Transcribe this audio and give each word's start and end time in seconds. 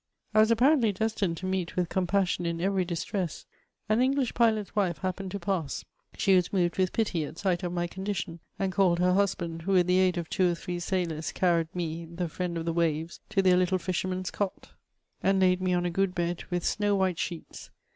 I 0.33 0.39
was 0.39 0.49
apparently 0.49 0.91
destined 0.91 1.37
to 1.37 1.45
meet 1.45 1.75
with 1.75 1.87
compassion 1.87 2.43
in 2.47 2.59
every 2.59 2.83
distress; 2.85 3.45
an 3.87 4.01
English 4.01 4.33
pilot's 4.33 4.75
wife 4.75 4.97
happened 4.97 5.29
to 5.29 5.39
pass; 5.39 5.85
she 6.17 6.35
was 6.35 6.51
moved 6.51 6.79
with 6.79 6.91
pity 6.91 7.23
at 7.23 7.37
sight 7.37 7.61
of 7.61 7.71
my 7.71 7.85
condition, 7.85 8.39
and 8.57 8.71
called 8.71 8.97
her 8.97 9.13
hus 9.13 9.35
band, 9.35 9.61
who, 9.61 9.73
with 9.73 9.85
the 9.85 9.99
aid 9.99 10.17
of 10.17 10.27
two 10.27 10.49
or 10.53 10.55
three 10.55 10.79
sailors, 10.79 11.31
carried 11.31 11.67
me, 11.75 12.05
the 12.05 12.27
friend 12.27 12.57
of 12.57 12.65
the 12.65 12.73
waves, 12.73 13.19
to 13.29 13.43
their 13.43 13.57
little 13.57 13.77
fishermen's 13.77 14.31
cot, 14.31 14.71
and 15.21 15.39
laid 15.39 15.59
2e 15.59 15.65
2 15.65 15.65
366 15.65 15.65
MEMOIBS 15.65 15.65
07 15.65 15.65
me 15.65 15.73
on 15.75 15.85
a 15.85 15.89
good 15.91 16.15
bed, 16.15 16.43
with 16.49 16.65
snow 16.65 16.95
white 16.95 17.19
sheets. 17.19 17.69